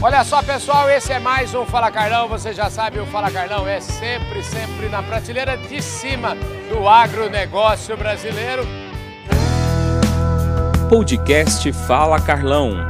Olha 0.00 0.22
só, 0.22 0.40
pessoal, 0.44 0.88
esse 0.88 1.12
é 1.12 1.18
mais 1.18 1.52
um 1.56 1.66
Fala 1.66 1.90
Carlão. 1.90 2.28
Você 2.28 2.52
já 2.52 2.70
sabe, 2.70 3.00
o 3.00 3.06
Fala 3.06 3.32
Carlão 3.32 3.66
é 3.66 3.80
sempre, 3.80 4.44
sempre 4.44 4.88
na 4.88 5.02
prateleira 5.02 5.56
de 5.56 5.82
cima 5.82 6.36
do 6.70 6.88
agronegócio 6.88 7.96
brasileiro. 7.96 8.62
Podcast 10.88 11.72
Fala 11.72 12.20
Carlão. 12.20 12.86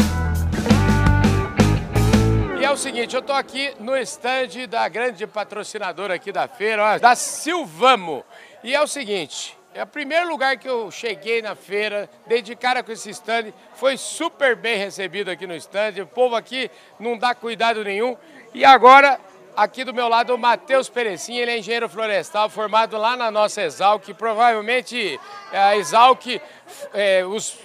E 2.61 2.65
é 2.65 2.71
o 2.71 2.77
seguinte, 2.77 3.15
eu 3.15 3.21
estou 3.21 3.35
aqui 3.35 3.73
no 3.81 3.97
estande 3.97 4.67
da 4.67 4.87
grande 4.87 5.27
patrocinadora 5.27 6.13
aqui 6.15 6.31
da 6.31 6.47
feira, 6.47 6.85
ó, 6.85 6.99
da 6.99 7.17
Silvamo. 7.17 8.23
E 8.63 8.75
é 8.75 8.83
o 8.83 8.87
seguinte, 8.87 9.58
é 9.79 9.85
o 9.85 9.87
primeiro 9.87 10.29
lugar 10.29 10.57
que 10.57 10.69
eu 10.69 10.91
cheguei 10.91 11.41
na 11.41 11.55
feira, 11.55 12.11
dei 12.27 12.43
de 12.43 12.57
cara 12.57 12.83
com 12.83 12.91
esse 12.91 13.11
stand, 13.11 13.53
foi 13.75 13.97
super 13.97 14.57
bem 14.57 14.77
recebido 14.77 15.31
aqui 15.31 15.47
no 15.47 15.55
stand, 15.55 16.03
o 16.03 16.07
povo 16.07 16.35
aqui 16.35 16.69
não 16.99 17.17
dá 17.17 17.33
cuidado 17.33 17.85
nenhum. 17.85 18.17
E 18.53 18.65
agora, 18.65 19.21
aqui 19.57 19.85
do 19.85 19.95
meu 19.95 20.09
lado, 20.09 20.35
o 20.35 20.39
Matheus 20.39 20.89
Perecim, 20.89 21.37
ele 21.37 21.53
é 21.53 21.59
engenheiro 21.59 21.89
florestal, 21.89 22.51
formado 22.51 22.99
lá 22.99 23.17
na 23.17 23.31
nossa 23.31 23.63
Exalc, 23.63 24.03
provavelmente 24.15 25.17
a 25.53 25.77
Exalc, 25.77 26.27
é, 26.93 27.25
os, 27.25 27.57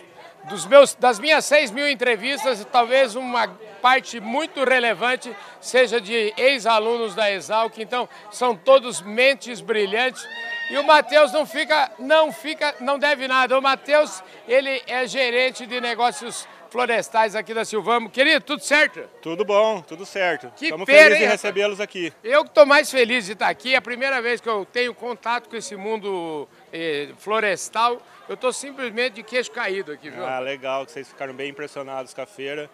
dos 0.43 0.67
meus, 0.67 0.93
das 0.93 1.17
minhas 1.17 1.43
6 1.45 1.71
mil 1.71 1.89
entrevistas, 1.89 2.63
talvez 2.71 3.15
uma 3.15 3.47
parte 3.81 4.19
muito 4.19 4.63
relevante 4.63 5.35
seja 5.59 5.99
de 5.99 6.31
ex-alunos 6.37 7.15
da 7.15 7.31
Exalc, 7.31 7.75
então 7.79 8.07
são 8.31 8.55
todos 8.55 9.01
mentes 9.01 9.61
brilhantes. 9.61 10.23
E 10.69 10.77
o 10.77 10.83
Matheus 10.83 11.31
não 11.31 11.45
fica, 11.45 11.91
não 11.99 12.31
fica, 12.31 12.75
não 12.79 12.97
deve 12.97 13.27
nada. 13.27 13.57
O 13.57 13.61
Matheus, 13.61 14.23
ele 14.47 14.81
é 14.87 15.05
gerente 15.05 15.65
de 15.65 15.81
negócios 15.81 16.47
florestais 16.73 17.35
aqui 17.35 17.53
da 17.53 17.63
Silvamo. 17.63 18.09
Querido, 18.09 18.43
tudo 18.43 18.63
certo? 18.63 19.01
Tudo 19.21 19.45
bom, 19.45 19.81
tudo 19.81 20.07
certo. 20.07 20.51
Que 20.55 20.65
Estamos 20.65 20.85
felizes 20.85 21.19
hein, 21.19 21.25
em 21.25 21.29
recebê-los 21.29 21.79
aqui. 21.79 22.11
Eu 22.23 22.43
que 22.43 22.49
estou 22.49 22.65
mais 22.65 22.89
feliz 22.89 23.27
de 23.27 23.33
estar 23.33 23.47
aqui. 23.47 23.75
É 23.75 23.77
a 23.77 23.81
primeira 23.81 24.19
vez 24.23 24.41
que 24.41 24.49
eu 24.49 24.65
tenho 24.65 24.93
contato 24.95 25.47
com 25.47 25.55
esse 25.55 25.75
mundo 25.75 26.49
eh, 26.73 27.09
florestal. 27.19 28.01
Eu 28.27 28.33
estou 28.33 28.51
simplesmente 28.51 29.15
de 29.15 29.23
queixo 29.23 29.51
caído 29.51 29.91
aqui, 29.91 30.09
viu? 30.09 30.25
Ah, 30.25 30.39
legal, 30.39 30.83
que 30.85 30.93
vocês 30.93 31.07
ficaram 31.07 31.33
bem 31.33 31.51
impressionados 31.51 32.11
com 32.11 32.21
a 32.21 32.25
feira. 32.25 32.67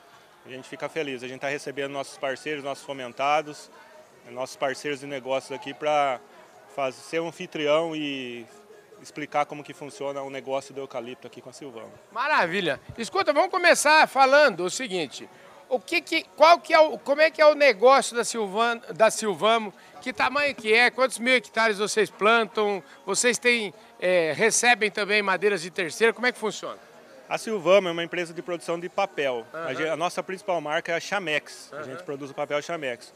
A 0.46 0.50
gente 0.50 0.70
fica 0.70 0.88
feliz. 0.88 1.22
A 1.22 1.28
gente 1.28 1.36
está 1.38 1.50
recebendo 1.50 1.92
nossos 1.92 2.18
parceiros, 2.18 2.64
nossos 2.64 2.86
fomentados, 2.86 3.70
nossos 4.32 4.56
parceiros 4.56 5.02
de 5.02 5.08
negócios 5.08 5.52
aqui 5.52 5.74
para 5.74 6.22
ser 6.92 7.20
um 7.20 7.28
anfitrião 7.28 7.96
e 7.96 8.46
explicar 9.02 9.46
como 9.46 9.64
que 9.64 9.74
funciona 9.74 10.22
o 10.22 10.30
negócio 10.30 10.74
do 10.74 10.82
eucalipto 10.82 11.28
aqui 11.28 11.42
com 11.42 11.50
a 11.50 11.54
Silvamo. 11.54 11.92
Maravilha. 12.12 12.80
Escuta, 12.98 13.34
vamos 13.34 13.50
começar 13.50 14.08
falando 14.08 14.66
o 14.66 14.70
seguinte. 14.70 15.30
O 15.70 15.80
que 15.80 16.02
que, 16.02 16.24
qual 16.36 16.60
que 16.60 16.74
é 16.74 16.80
o, 16.80 16.98
como 16.98 17.22
é 17.22 17.30
que 17.30 17.40
é 17.40 17.46
o 17.46 17.54
negócio 17.54 18.16
da, 18.16 18.24
Silvan, 18.24 18.82
da 18.96 19.12
Silvamo? 19.12 19.72
Que 20.02 20.12
tamanho 20.12 20.56
que 20.56 20.74
é? 20.74 20.90
Quantos 20.90 21.20
mil 21.20 21.36
hectares 21.36 21.78
vocês 21.78 22.10
plantam? 22.10 22.84
Vocês 23.06 23.38
têm, 23.38 23.72
é, 24.00 24.34
recebem 24.36 24.90
também 24.90 25.22
madeiras 25.22 25.62
de 25.62 25.70
terceira? 25.70 26.12
Como 26.12 26.26
é 26.26 26.32
que 26.32 26.40
funciona? 26.40 26.80
A 27.30 27.38
Silvamo 27.38 27.88
é 27.88 27.92
uma 27.92 28.04
empresa 28.04 28.34
de 28.34 28.42
produção 28.42 28.80
de 28.80 28.90
papel. 28.90 29.46
A, 29.54 29.72
gente, 29.76 29.88
a, 29.88 29.96
nossa 29.96 30.24
principal 30.24 30.60
marca 30.60 30.92
é 30.92 30.96
a 30.96 31.00
Chamex. 31.00 31.72
A 31.74 31.84
gente 31.84 32.02
produz 32.02 32.32
o 32.32 32.34
papel 32.34 32.60
Chamex. 32.64 33.14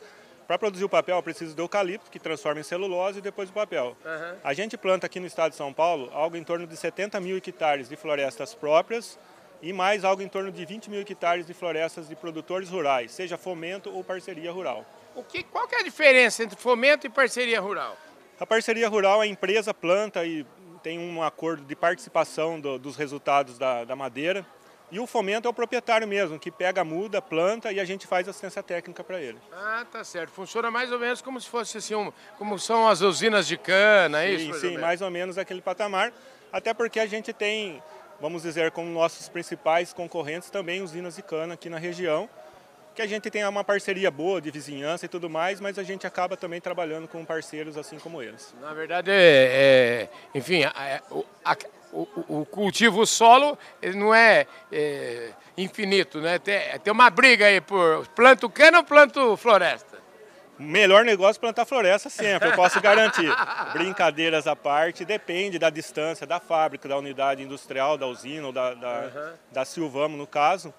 Para 0.47 0.57
produzir 0.57 0.83
o 0.83 0.89
papel, 0.89 1.15
eu 1.15 1.23
preciso 1.23 1.55
do 1.55 1.61
eucalipto, 1.61 2.11
que 2.11 2.19
transforma 2.19 2.59
em 2.59 2.63
celulose, 2.63 3.19
e 3.19 3.21
depois 3.21 3.49
o 3.49 3.53
papel. 3.53 3.95
Uhum. 4.05 4.37
A 4.43 4.53
gente 4.53 4.77
planta 4.77 5.05
aqui 5.05 5.19
no 5.19 5.27
estado 5.27 5.51
de 5.51 5.57
São 5.57 5.71
Paulo 5.71 6.09
algo 6.13 6.35
em 6.35 6.43
torno 6.43 6.67
de 6.67 6.75
70 6.75 7.19
mil 7.19 7.37
hectares 7.37 7.87
de 7.87 7.95
florestas 7.95 8.53
próprias 8.53 9.17
e 9.61 9.71
mais 9.71 10.03
algo 10.03 10.21
em 10.21 10.27
torno 10.27 10.51
de 10.51 10.65
20 10.65 10.89
mil 10.89 10.99
hectares 10.99 11.45
de 11.47 11.53
florestas 11.53 12.09
de 12.09 12.15
produtores 12.15 12.69
rurais, 12.69 13.11
seja 13.11 13.37
fomento 13.37 13.89
ou 13.89 14.03
parceria 14.03 14.51
rural. 14.51 14.85
O 15.15 15.23
que, 15.23 15.43
qual 15.43 15.67
que 15.67 15.75
é 15.75 15.79
a 15.79 15.83
diferença 15.83 16.43
entre 16.43 16.59
fomento 16.59 17.07
e 17.07 17.09
parceria 17.09 17.61
rural? 17.61 17.95
A 18.39 18.45
parceria 18.45 18.89
rural, 18.89 19.21
a 19.21 19.27
empresa 19.27 19.73
planta 19.73 20.25
e 20.25 20.45
tem 20.83 20.99
um 20.99 21.23
acordo 21.23 21.63
de 21.63 21.75
participação 21.75 22.59
do, 22.59 22.77
dos 22.77 22.97
resultados 22.97 23.57
da, 23.57 23.85
da 23.85 23.95
madeira. 23.95 24.45
E 24.93 24.99
o 24.99 25.07
fomento 25.07 25.47
é 25.47 25.49
o 25.49 25.53
proprietário 25.53 26.07
mesmo, 26.07 26.37
que 26.37 26.51
pega 26.51 26.83
muda, 26.83 27.19
planta 27.19 27.71
e 27.71 27.79
a 27.79 27.83
gente 27.83 28.05
faz 28.05 28.29
assistência 28.29 28.61
técnica 28.61 29.03
para 29.03 29.19
ele. 29.19 29.39
Ah, 29.51 29.83
tá 29.91 30.03
certo. 30.03 30.29
Funciona 30.29 30.69
mais 30.69 30.91
ou 30.91 30.99
menos 30.99 31.19
como 31.19 31.41
se 31.41 31.49
fosse 31.49 31.79
assim, 31.79 31.95
um, 31.95 32.13
como 32.37 32.59
são 32.59 32.87
as 32.87 33.01
usinas 33.01 33.47
de 33.47 33.57
cana, 33.57 34.23
é 34.23 34.37
sim, 34.37 34.51
isso? 34.51 34.59
Sim, 34.59 34.77
mais 34.77 35.01
ou 35.01 35.09
menos 35.09 35.39
aquele 35.39 35.63
patamar. 35.63 36.13
Até 36.51 36.75
porque 36.75 36.99
a 36.99 37.07
gente 37.07 37.33
tem, 37.33 37.81
vamos 38.21 38.43
dizer, 38.43 38.69
como 38.69 38.87
nossos 38.87 39.27
principais 39.27 39.91
concorrentes 39.93 40.51
também 40.51 40.83
usinas 40.83 41.15
de 41.15 41.23
cana 41.23 41.55
aqui 41.55 41.71
na 41.71 41.79
região, 41.79 42.29
que 42.93 43.01
a 43.01 43.07
gente 43.07 43.29
tem 43.29 43.45
uma 43.45 43.63
parceria 43.63 44.11
boa 44.11 44.41
de 44.41 44.51
vizinhança 44.51 45.05
e 45.05 45.09
tudo 45.09 45.29
mais, 45.29 45.59
mas 45.59 45.79
a 45.79 45.83
gente 45.83 46.05
acaba 46.05 46.37
também 46.37 46.61
trabalhando 46.61 47.07
com 47.07 47.25
parceiros 47.25 47.77
assim 47.77 47.97
como 47.97 48.21
eles. 48.21 48.53
Na 48.61 48.73
verdade, 48.73 49.09
é, 49.11 50.09
é 50.33 50.37
enfim, 50.37 50.63
a, 50.63 51.01
a, 51.43 51.57
o, 51.91 52.07
o, 52.27 52.45
cultivo 52.45 53.05
solo 53.05 53.57
ele 53.81 53.97
não 53.97 54.13
é, 54.13 54.47
é, 54.71 55.29
infinito, 55.57 56.19
né? 56.19 56.39
Tem, 56.39 56.59
tem 56.79 56.93
uma 56.93 57.09
briga 57.09 57.45
aí 57.45 57.61
por 57.61 58.07
planto 58.09 58.49
cana 58.49 58.79
ou 58.79 58.83
planto 58.83 59.37
floresta? 59.37 59.93
Melhor 60.57 61.03
negócio 61.03 61.41
plantar 61.41 61.65
floresta 61.65 62.09
sempre, 62.09 62.49
eu 62.49 62.55
posso 62.55 62.79
garantir. 62.79 63.29
Brincadeiras 63.73 64.45
à 64.45 64.55
parte, 64.55 65.03
depende 65.03 65.57
da 65.57 65.69
distância 65.71 66.27
da 66.27 66.39
fábrica, 66.39 66.87
da 66.87 66.95
unidade 66.95 67.41
industrial, 67.41 67.97
da 67.97 68.05
usina 68.05 68.47
ou 68.47 68.53
da, 68.53 68.73
da, 68.75 68.99
uhum. 68.99 69.33
da 69.51 69.65
Silvamo, 69.65 70.15
no 70.15 70.27
caso. 70.27 70.71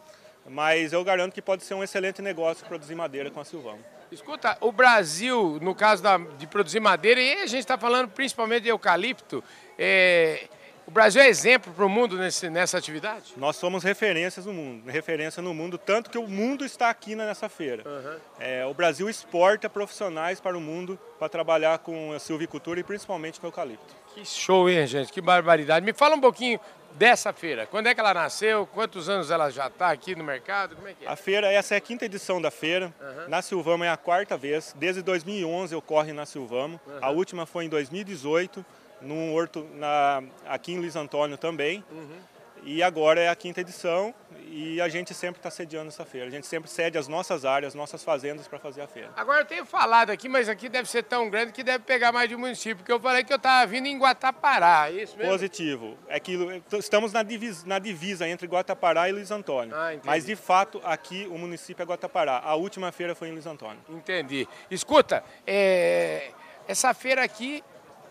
Mas 0.46 0.92
eu 0.92 1.02
garanto 1.02 1.32
que 1.32 1.42
pode 1.42 1.64
ser 1.64 1.74
um 1.74 1.82
excelente 1.82 2.20
negócio 2.20 2.66
produzir 2.66 2.94
madeira 2.94 3.30
com 3.30 3.40
a 3.40 3.44
Silvamo. 3.44 3.80
Escuta, 4.12 4.56
o 4.60 4.70
Brasil, 4.70 5.58
no 5.60 5.74
caso 5.74 6.02
da, 6.02 6.18
de 6.18 6.46
produzir 6.46 6.80
madeira, 6.80 7.20
e 7.20 7.42
a 7.42 7.46
gente 7.46 7.60
está 7.60 7.78
falando 7.78 8.08
principalmente 8.10 8.64
de 8.64 8.68
eucalipto, 8.68 9.42
é, 9.78 10.46
o 10.86 10.90
Brasil 10.90 11.22
é 11.22 11.28
exemplo 11.28 11.72
para 11.72 11.84
o 11.84 11.88
mundo 11.88 12.16
nesse, 12.18 12.50
nessa 12.50 12.76
atividade? 12.76 13.32
Nós 13.36 13.56
somos 13.56 13.82
referências 13.82 14.44
no 14.44 14.52
mundo, 14.52 14.90
referência 14.90 15.42
no 15.42 15.54
mundo, 15.54 15.78
tanto 15.78 16.10
que 16.10 16.18
o 16.18 16.28
mundo 16.28 16.64
está 16.64 16.90
aqui 16.90 17.14
nessa 17.16 17.48
feira. 17.48 17.82
Uhum. 17.88 18.18
É, 18.38 18.66
o 18.66 18.74
Brasil 18.74 19.08
exporta 19.08 19.68
profissionais 19.68 20.40
para 20.40 20.56
o 20.56 20.60
mundo 20.60 20.98
para 21.18 21.28
trabalhar 21.28 21.78
com 21.78 22.12
a 22.12 22.18
silvicultura 22.18 22.80
e 22.80 22.82
principalmente 22.82 23.40
com 23.40 23.46
eucalipto. 23.46 23.94
Que 24.14 24.24
show, 24.24 24.68
hein, 24.68 24.86
gente? 24.86 25.12
Que 25.12 25.20
barbaridade. 25.20 25.84
Me 25.84 25.92
fala 25.92 26.14
um 26.14 26.20
pouquinho 26.20 26.60
dessa 26.94 27.32
feira. 27.32 27.66
Quando 27.66 27.88
é 27.88 27.94
que 27.94 28.00
ela 28.00 28.14
nasceu? 28.14 28.66
Quantos 28.66 29.08
anos 29.08 29.30
ela 29.30 29.50
já 29.50 29.66
está 29.66 29.90
aqui 29.90 30.14
no 30.14 30.24
mercado? 30.24 30.76
Como 30.76 30.88
é 30.88 30.94
que 30.94 31.04
é? 31.04 31.08
A 31.08 31.16
feira, 31.16 31.52
essa 31.52 31.74
é 31.74 31.78
a 31.78 31.80
quinta 31.80 32.04
edição 32.04 32.40
da 32.40 32.50
feira. 32.50 32.92
Uhum. 33.00 33.28
Na 33.28 33.42
Silvamo 33.42 33.84
é 33.84 33.90
a 33.90 33.96
quarta 33.96 34.36
vez. 34.36 34.74
Desde 34.76 35.02
2011 35.02 35.74
ocorre 35.74 36.12
na 36.12 36.26
Silvamo. 36.26 36.80
Uhum. 36.86 36.98
A 37.00 37.10
última 37.10 37.46
foi 37.46 37.64
em 37.64 37.68
2018 37.68 38.64
num 39.00 39.34
horto 39.34 39.66
na, 39.74 40.22
aqui 40.46 40.72
em 40.72 40.78
Luiz 40.78 40.96
Antônio 40.96 41.36
também. 41.36 41.84
Uhum. 41.90 42.18
E 42.64 42.82
agora 42.82 43.20
é 43.20 43.28
a 43.28 43.36
quinta 43.36 43.60
edição 43.60 44.14
e 44.46 44.80
a 44.80 44.88
gente 44.88 45.12
sempre 45.12 45.38
está 45.38 45.50
sediando 45.50 45.88
essa 45.88 46.04
feira. 46.04 46.28
A 46.28 46.30
gente 46.30 46.46
sempre 46.46 46.70
cede 46.70 46.96
as 46.96 47.08
nossas 47.08 47.44
áreas, 47.44 47.74
nossas 47.74 48.02
fazendas 48.02 48.48
para 48.48 48.58
fazer 48.58 48.80
a 48.80 48.86
feira. 48.86 49.10
Agora 49.16 49.40
eu 49.40 49.44
tenho 49.44 49.66
falado 49.66 50.10
aqui, 50.10 50.28
mas 50.28 50.48
aqui 50.48 50.68
deve 50.68 50.88
ser 50.88 51.02
tão 51.02 51.28
grande 51.28 51.52
que 51.52 51.62
deve 51.62 51.84
pegar 51.84 52.12
mais 52.12 52.28
de 52.28 52.34
um 52.34 52.38
município, 52.38 52.76
porque 52.76 52.92
eu 52.92 53.00
falei 53.00 53.24
que 53.24 53.32
eu 53.32 53.36
estava 53.36 53.66
vindo 53.66 53.86
em 53.86 53.98
Guatapará, 53.98 54.88
é 54.88 55.02
isso 55.02 55.16
mesmo? 55.16 55.32
Positivo. 55.32 55.98
É 56.08 56.18
que 56.18 56.62
estamos 56.78 57.12
na 57.12 57.22
divisa, 57.22 57.66
na 57.66 57.78
divisa 57.78 58.28
entre 58.28 58.46
Guatapará 58.46 59.08
e 59.08 59.12
Luiz 59.12 59.30
Antônio. 59.30 59.74
Ah, 59.76 59.90
mas 60.04 60.24
de 60.24 60.36
fato 60.36 60.80
aqui 60.84 61.26
o 61.30 61.36
município 61.36 61.82
é 61.82 61.86
Guatapará. 61.86 62.40
A 62.44 62.54
última 62.54 62.90
feira 62.92 63.14
foi 63.14 63.28
em 63.28 63.32
Luiz 63.32 63.46
Antônio. 63.46 63.80
Entendi. 63.88 64.48
Escuta, 64.70 65.22
é... 65.46 66.30
essa 66.66 66.94
feira 66.94 67.22
aqui, 67.22 67.62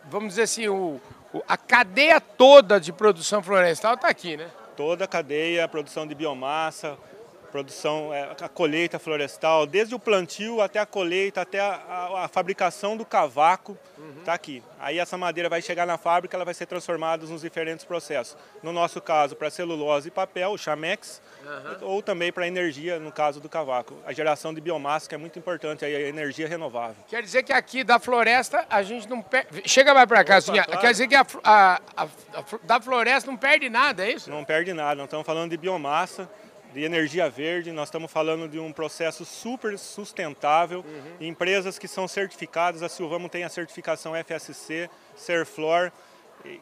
vamos 0.09 0.29
dizer 0.29 0.43
assim, 0.43 0.67
o 0.67 0.99
a 1.47 1.57
cadeia 1.57 2.21
toda 2.21 2.79
de 2.79 2.93
produção 2.93 3.41
florestal 3.41 3.95
está 3.95 4.07
aqui, 4.07 4.37
né? 4.37 4.49
Toda 4.77 5.05
a 5.05 5.07
cadeia, 5.07 5.67
produção 5.67 6.05
de 6.05 6.13
biomassa, 6.13 6.97
produção, 7.53 8.11
é, 8.11 8.31
a 8.41 8.49
colheita 8.49 8.97
florestal, 8.97 9.67
desde 9.67 9.93
o 9.93 9.99
plantio 9.99 10.59
até 10.59 10.79
a 10.79 10.87
colheita, 10.87 11.41
até 11.41 11.59
a, 11.59 11.75
a, 11.87 12.25
a 12.25 12.27
fabricação 12.27 12.97
do 12.97 13.05
cavaco, 13.05 13.77
está 14.17 14.31
uhum. 14.31 14.35
aqui. 14.35 14.63
Aí 14.79 14.97
essa 14.97 15.19
madeira 15.19 15.47
vai 15.47 15.61
chegar 15.61 15.85
na 15.85 15.95
fábrica, 15.95 16.35
ela 16.35 16.43
vai 16.43 16.55
ser 16.55 16.65
transformada 16.65 17.27
nos 17.27 17.41
diferentes 17.41 17.85
processos. 17.85 18.35
No 18.63 18.73
nosso 18.73 18.99
caso, 18.99 19.35
para 19.35 19.51
celulose 19.51 20.07
e 20.07 20.11
papel, 20.11 20.49
o 20.49 20.57
chamex, 20.57 21.21
uhum. 21.45 21.89
ou 21.89 22.01
também 22.01 22.31
para 22.31 22.47
energia, 22.47 22.99
no 22.99 23.11
caso 23.11 23.39
do 23.39 23.47
cavaco. 23.47 23.99
A 24.03 24.11
geração 24.11 24.51
de 24.51 24.59
biomassa, 24.59 25.07
que 25.07 25.13
é 25.13 25.17
muito 25.19 25.37
importante, 25.37 25.85
aí 25.85 25.95
a 25.95 26.09
energia 26.09 26.47
renovável. 26.47 26.95
Quer 27.07 27.21
dizer 27.21 27.43
que 27.43 27.53
aqui 27.53 27.83
da 27.83 27.99
floresta 27.99 28.65
a 28.67 28.81
gente 28.81 29.07
não 29.07 29.21
perde... 29.21 29.61
Chega 29.69 29.93
mais 29.93 30.07
para 30.07 30.23
cá, 30.23 30.37
assim, 30.37 30.53
claro. 30.53 30.79
quer 30.79 30.91
dizer 30.91 31.07
que 31.07 31.15
a, 31.15 31.25
a, 31.43 32.07
da 32.63 32.81
floresta 32.81 33.29
não 33.29 33.37
perde 33.37 33.69
nada, 33.69 34.03
é 34.03 34.13
isso? 34.13 34.31
Não 34.31 34.43
perde 34.43 34.73
nada, 34.73 34.95
não 34.95 35.05
estamos 35.05 35.23
falando 35.23 35.51
de 35.51 35.57
biomassa, 35.57 36.27
de 36.73 36.83
energia 36.83 37.29
verde, 37.29 37.71
nós 37.71 37.87
estamos 37.87 38.11
falando 38.11 38.47
de 38.47 38.59
um 38.59 38.73
processo 38.73 39.23
super 39.23 39.77
sustentável, 39.77 40.79
uhum. 40.79 41.27
empresas 41.27 41.77
que 41.77 41.87
são 41.87 42.07
certificadas, 42.07 42.81
a 42.81 42.89
Silvamo 42.89 43.29
tem 43.29 43.43
a 43.43 43.49
certificação 43.49 44.13
FSC, 44.15 44.89
Serflor, 45.15 45.91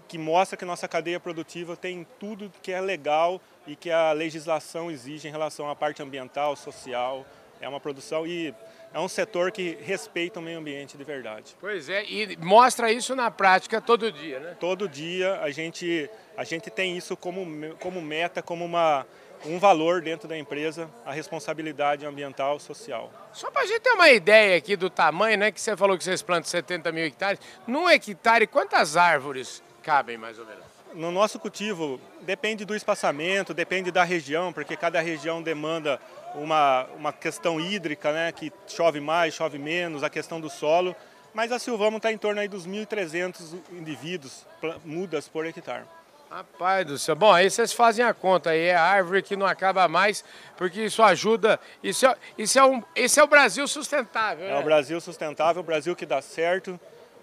que 0.07 0.17
mostra 0.17 0.57
que 0.57 0.65
nossa 0.65 0.87
cadeia 0.87 1.19
produtiva 1.19 1.75
tem 1.75 2.05
tudo 2.19 2.51
que 2.61 2.71
é 2.71 2.79
legal 2.79 3.41
e 3.65 3.75
que 3.75 3.89
a 3.89 4.11
legislação 4.11 4.91
exige 4.91 5.27
em 5.27 5.31
relação 5.31 5.69
à 5.69 5.75
parte 5.75 6.01
ambiental, 6.03 6.55
social 6.55 7.25
É 7.59 7.67
uma 7.67 7.79
produção 7.79 8.25
e 8.25 8.53
é 8.93 8.99
um 8.99 9.07
setor 9.07 9.51
que 9.51 9.77
respeita 9.81 10.39
o 10.39 10.41
meio 10.41 10.59
ambiente 10.59 10.97
de 10.97 11.03
verdade. 11.03 11.55
Pois 11.59 11.89
é, 11.89 12.03
e 12.05 12.35
mostra 12.37 12.91
isso 12.91 13.15
na 13.15 13.31
prática 13.31 13.79
todo 13.79 14.11
dia, 14.11 14.39
né? 14.39 14.57
Todo 14.59 14.89
dia 14.89 15.39
a 15.41 15.49
gente, 15.51 16.09
a 16.35 16.43
gente 16.43 16.69
tem 16.69 16.97
isso 16.97 17.15
como, 17.15 17.75
como 17.75 18.01
meta, 18.01 18.41
como 18.41 18.65
uma, 18.65 19.05
um 19.45 19.57
valor 19.59 20.01
dentro 20.01 20.27
da 20.27 20.37
empresa, 20.37 20.89
a 21.05 21.11
responsabilidade 21.11 22.05
ambiental 22.05 22.59
social. 22.59 23.11
Só 23.33 23.49
para 23.49 23.63
a 23.63 23.65
gente 23.65 23.81
ter 23.81 23.91
uma 23.91 24.09
ideia 24.09 24.57
aqui 24.57 24.75
do 24.75 24.89
tamanho, 24.89 25.37
né, 25.37 25.51
que 25.51 25.59
você 25.59 25.75
falou 25.75 25.97
que 25.97 26.03
vocês 26.03 26.21
plantam 26.21 26.49
70 26.49 26.91
mil 26.91 27.05
hectares, 27.05 27.39
num 27.65 27.89
hectare 27.89 28.47
quantas 28.47 28.95
árvores 28.97 29.63
cabem 29.81 30.17
mais 30.17 30.37
ou 30.37 30.45
menos? 30.45 30.61
No 30.93 31.09
nosso 31.09 31.39
cultivo, 31.39 32.01
depende 32.21 32.65
do 32.65 32.75
espaçamento, 32.75 33.53
depende 33.53 33.91
da 33.91 34.03
região, 34.03 34.51
porque 34.51 34.75
cada 34.75 34.99
região 34.99 35.41
demanda 35.41 35.99
uma, 36.35 36.85
uma 36.97 37.13
questão 37.13 37.59
hídrica, 37.59 38.11
né, 38.11 38.31
que 38.31 38.51
chove 38.67 38.99
mais, 38.99 39.33
chove 39.33 39.57
menos, 39.57 40.03
a 40.03 40.09
questão 40.09 40.39
do 40.39 40.49
solo, 40.49 40.95
mas 41.33 41.51
a 41.51 41.59
Silvamo 41.59 41.97
está 41.97 42.11
em 42.11 42.17
torno 42.17 42.41
aí 42.41 42.47
dos 42.47 42.67
1.300 42.67 43.57
indivíduos, 43.71 44.45
mudas 44.83 45.29
por 45.29 45.45
hectare. 45.45 45.85
Rapaz 46.31 46.85
do 46.85 46.97
céu. 46.97 47.13
Bom, 47.13 47.29
aí 47.29 47.49
vocês 47.49 47.73
fazem 47.73 48.05
a 48.05 48.13
conta 48.13 48.51
aí, 48.51 48.67
é 48.67 48.75
a 48.75 48.81
árvore 48.81 49.21
que 49.21 49.35
não 49.35 49.45
acaba 49.45 49.85
mais, 49.89 50.23
porque 50.55 50.85
isso 50.85 51.03
ajuda. 51.03 51.59
Isso 51.83 52.05
é, 52.05 52.15
isso 52.37 52.57
é, 52.57 52.63
um, 52.63 52.81
esse 52.95 53.19
é 53.19 53.23
o 53.23 53.27
Brasil 53.27 53.67
sustentável. 53.67 54.45
É 54.45 54.51
né? 54.51 54.57
o 54.57 54.63
Brasil 54.63 55.01
sustentável, 55.01 55.61
o 55.61 55.65
Brasil 55.65 55.93
que 55.93 56.05
dá 56.05 56.21
certo. 56.21 56.79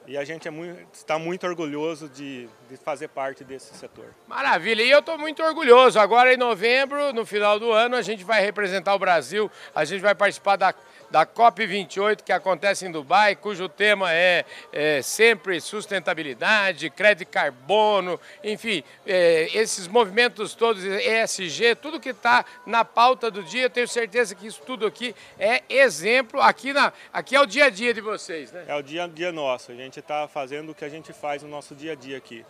E 0.06 0.18
a 0.18 0.24
gente 0.24 0.46
é 0.46 0.50
muito, 0.50 0.86
está 0.92 1.18
muito 1.18 1.46
orgulhoso 1.46 2.06
de, 2.10 2.50
de, 2.68 2.76
fazer 2.76 3.08
parte 3.08 3.44
desse 3.44 3.74
setor. 3.74 4.06
Maravilha, 4.26 4.82
e 4.82 4.90
eu 4.90 5.00
estou 5.00 5.18
muito 5.18 5.42
orgulhoso. 5.42 5.98
Agora 5.98 6.32
em 6.32 6.36
novembro, 6.36 7.12
no 7.12 7.24
final 7.24 7.58
do 7.58 7.72
ano, 7.72 7.96
a 7.96 8.02
gente 8.02 8.24
vai 8.24 8.40
representar 8.40 8.94
o 8.94 8.98
Brasil, 8.98 9.50
a 9.74 9.84
gente 9.84 10.00
vai 10.00 10.14
participar 10.14 10.56
da 10.56 10.72
da 11.10 11.26
COP28 11.26 12.22
que 12.22 12.32
acontece 12.32 12.86
em 12.86 12.90
Dubai, 12.90 13.34
cujo 13.34 13.68
tema 13.68 14.12
é, 14.12 14.44
é 14.72 15.02
sempre 15.02 15.60
sustentabilidade, 15.60 16.90
crédito 16.90 17.28
carbono, 17.28 18.20
enfim, 18.44 18.82
é, 19.06 19.48
esses 19.54 19.88
movimentos 19.88 20.54
todos, 20.54 20.84
ESG, 20.84 21.76
tudo 21.76 22.00
que 22.00 22.10
está 22.10 22.44
na 22.66 22.84
pauta 22.84 23.30
do 23.30 23.42
dia, 23.42 23.62
eu 23.64 23.70
tenho 23.70 23.88
certeza 23.88 24.34
que 24.34 24.46
isso 24.46 24.62
tudo 24.64 24.86
aqui 24.86 25.14
é 25.38 25.62
exemplo, 25.68 26.40
aqui, 26.40 26.72
na, 26.72 26.92
aqui 27.12 27.34
é 27.34 27.40
o 27.40 27.46
dia 27.46 27.66
a 27.66 27.70
dia 27.70 27.94
de 27.94 28.00
vocês, 28.00 28.52
né? 28.52 28.64
É 28.68 28.74
o 28.74 28.82
dia 28.82 29.04
a 29.04 29.06
dia 29.06 29.32
nosso, 29.32 29.72
a 29.72 29.74
gente 29.74 30.00
está 30.00 30.28
fazendo 30.28 30.72
o 30.72 30.74
que 30.74 30.84
a 30.84 30.88
gente 30.88 31.12
faz 31.12 31.42
no 31.42 31.48
nosso 31.48 31.74
dia 31.74 31.92
a 31.92 31.94
dia 31.94 32.16
aqui, 32.16 32.44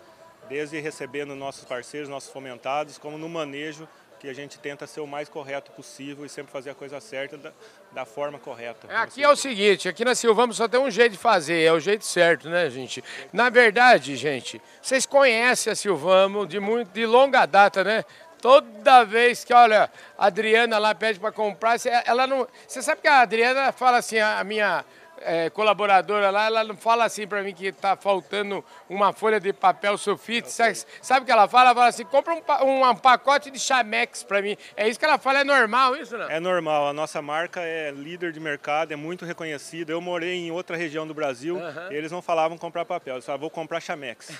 desde 0.48 0.80
recebendo 0.80 1.34
nossos 1.34 1.64
parceiros, 1.64 2.08
nossos 2.08 2.32
fomentados, 2.32 2.98
como 2.98 3.18
no 3.18 3.28
manejo 3.28 3.88
que 4.18 4.28
a 4.28 4.34
gente 4.34 4.58
tenta 4.58 4.86
ser 4.86 5.00
o 5.00 5.06
mais 5.06 5.28
correto 5.28 5.70
possível 5.70 6.24
e 6.24 6.28
sempre 6.28 6.50
fazer 6.50 6.70
a 6.70 6.74
coisa 6.74 7.00
certa 7.00 7.38
da, 7.38 7.52
da 7.92 8.04
forma 8.04 8.38
correta. 8.38 8.88
É, 8.90 8.96
aqui 8.96 9.22
é 9.22 9.28
o 9.28 9.36
seguinte, 9.36 9.88
aqui 9.88 10.04
na 10.04 10.14
Silvamos 10.14 10.56
só 10.56 10.66
tem 10.66 10.80
um 10.80 10.90
jeito 10.90 11.12
de 11.12 11.18
fazer, 11.18 11.62
é 11.62 11.72
o 11.72 11.78
jeito 11.78 12.04
certo, 12.04 12.48
né, 12.48 12.68
gente? 12.68 13.02
Na 13.32 13.48
verdade, 13.48 14.16
gente, 14.16 14.60
vocês 14.82 15.06
conhecem 15.06 15.72
a 15.72 15.76
Silvamo 15.76 16.46
de, 16.46 16.58
muito, 16.58 16.90
de 16.90 17.06
longa 17.06 17.46
data, 17.46 17.84
né? 17.84 18.04
Toda 18.40 19.04
vez 19.04 19.44
que, 19.44 19.52
olha, 19.52 19.90
a 20.16 20.26
Adriana 20.26 20.78
lá 20.78 20.94
pede 20.94 21.18
para 21.18 21.32
comprar, 21.32 21.76
ela 22.04 22.26
não... 22.26 22.46
Você 22.66 22.82
sabe 22.82 23.00
que 23.00 23.08
a 23.08 23.20
Adriana 23.20 23.72
fala 23.72 23.98
assim, 23.98 24.18
a 24.18 24.42
minha 24.44 24.84
é, 25.22 25.50
colaboradora 25.50 26.30
lá, 26.30 26.46
ela 26.46 26.64
não 26.64 26.76
fala 26.76 27.04
assim 27.04 27.26
para 27.26 27.42
mim 27.42 27.54
que 27.54 27.66
está 27.66 27.96
faltando 27.96 28.64
uma 28.88 29.12
folha 29.12 29.40
de 29.40 29.52
papel 29.52 29.96
sulfite. 29.98 30.50
Sabe, 30.50 30.78
sabe 31.00 31.22
o 31.22 31.26
que 31.26 31.32
ela 31.32 31.48
fala? 31.48 31.66
Ela 31.66 31.74
fala 31.74 31.88
assim, 31.88 32.04
compra 32.04 32.34
um, 32.34 32.84
um, 32.84 32.96
pacote 32.96 33.50
de 33.50 33.58
chamex 33.58 34.22
para 34.22 34.42
mim. 34.42 34.56
É 34.76 34.88
isso 34.88 34.98
que 34.98 35.04
ela 35.04 35.18
fala, 35.18 35.40
é 35.40 35.44
normal 35.44 35.96
isso, 35.96 36.16
não? 36.16 36.30
É 36.30 36.40
normal, 36.40 36.88
a 36.88 36.92
nossa 36.92 37.20
marca 37.20 37.60
é 37.60 37.90
líder 37.90 38.32
de 38.32 38.40
mercado, 38.40 38.92
é 38.92 38.96
muito 38.96 39.24
reconhecida. 39.24 39.92
Eu 39.92 40.00
morei 40.00 40.34
em 40.34 40.50
outra 40.50 40.76
região 40.76 41.06
do 41.06 41.14
Brasil 41.14 41.56
uhum. 41.56 41.92
e 41.92 41.94
eles 41.94 42.12
não 42.12 42.22
falavam 42.22 42.56
comprar 42.56 42.84
papel, 42.84 43.14
eles 43.14 43.24
falavam, 43.24 43.42
vou 43.42 43.50
comprar 43.50 43.80
chamex. 43.80 44.30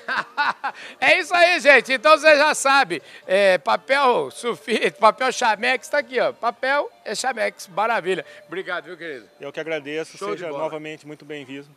é 1.01 1.19
isso 1.19 1.35
aí, 1.35 1.61
gente. 1.61 1.93
Então 1.93 2.17
você 2.17 2.37
já 2.37 2.55
sabe, 2.55 3.03
é, 3.27 3.59
papel 3.59 4.31
sulfite, 4.31 4.93
papel 4.93 5.33
chamex, 5.33 5.87
está 5.87 5.99
aqui, 5.99 6.21
ó. 6.21 6.33
Papel 6.33 6.91
é 7.09 7.15
chamex, 7.15 7.67
maravilha. 7.69 8.25
Obrigado, 8.47 8.85
viu, 8.85 8.97
querido? 8.97 9.27
Eu 9.41 9.51
que 9.51 9.59
agradeço, 9.59 10.19
Show 10.19 10.31
seja 10.31 10.49
novamente 10.51 11.07
muito 11.07 11.25
bem-vindo. 11.25 11.69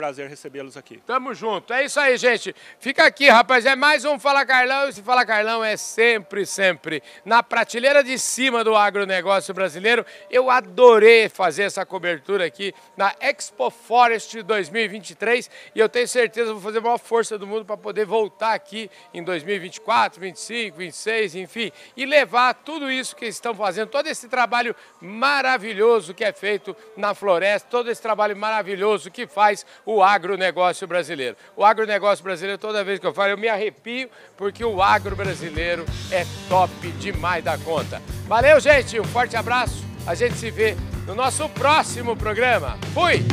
Prazer 0.00 0.30
recebê-los 0.30 0.78
aqui. 0.78 0.96
Tamo 1.06 1.34
junto. 1.34 1.74
É 1.74 1.84
isso 1.84 2.00
aí, 2.00 2.16
gente. 2.16 2.56
Fica 2.78 3.04
aqui, 3.04 3.28
rapaz. 3.28 3.66
É 3.66 3.76
mais 3.76 4.02
um 4.02 4.18
Fala 4.18 4.46
Carlão. 4.46 4.88
E 4.88 4.94
se 4.94 5.02
Fala 5.02 5.26
Carlão 5.26 5.62
é 5.62 5.76
sempre, 5.76 6.46
sempre 6.46 7.02
na 7.22 7.42
prateleira 7.42 8.02
de 8.02 8.18
cima 8.18 8.64
do 8.64 8.74
agronegócio 8.74 9.52
brasileiro. 9.52 10.06
Eu 10.30 10.50
adorei 10.50 11.28
fazer 11.28 11.64
essa 11.64 11.84
cobertura 11.84 12.46
aqui 12.46 12.72
na 12.96 13.14
Expo 13.20 13.68
Forest 13.68 14.42
2023 14.42 15.50
e 15.74 15.80
eu 15.80 15.86
tenho 15.86 16.08
certeza 16.08 16.54
vou 16.54 16.62
fazer 16.62 16.78
a 16.78 16.80
maior 16.80 16.98
força 16.98 17.36
do 17.36 17.46
mundo 17.46 17.66
para 17.66 17.76
poder 17.76 18.06
voltar 18.06 18.54
aqui 18.54 18.90
em 19.12 19.22
2024, 19.22 20.18
25, 20.18 20.78
26, 20.78 21.34
enfim, 21.34 21.70
e 21.94 22.06
levar 22.06 22.54
tudo 22.54 22.90
isso 22.90 23.14
que 23.14 23.26
estão 23.26 23.54
fazendo, 23.54 23.90
todo 23.90 24.06
esse 24.06 24.28
trabalho 24.28 24.74
maravilhoso 24.98 26.14
que 26.14 26.24
é 26.24 26.32
feito 26.32 26.74
na 26.96 27.14
floresta, 27.14 27.68
todo 27.68 27.90
esse 27.90 28.00
trabalho 28.00 28.34
maravilhoso 28.34 29.10
que 29.10 29.26
faz 29.26 29.66
o 29.90 30.02
agronegócio 30.02 30.86
brasileiro. 30.86 31.36
O 31.56 31.64
agronegócio 31.64 32.22
brasileiro, 32.22 32.58
toda 32.58 32.84
vez 32.84 33.00
que 33.00 33.06
eu 33.06 33.12
falo, 33.12 33.30
eu 33.30 33.38
me 33.38 33.48
arrepio, 33.48 34.08
porque 34.36 34.64
o 34.64 34.80
agro 34.80 35.16
brasileiro 35.16 35.84
é 36.12 36.24
top 36.48 36.72
demais 36.92 37.42
da 37.42 37.58
conta. 37.58 38.00
Valeu, 38.26 38.60
gente, 38.60 39.00
um 39.00 39.04
forte 39.04 39.36
abraço. 39.36 39.84
A 40.06 40.14
gente 40.14 40.36
se 40.36 40.50
vê 40.50 40.76
no 41.06 41.14
nosso 41.14 41.48
próximo 41.48 42.16
programa. 42.16 42.78
Fui! 42.94 43.24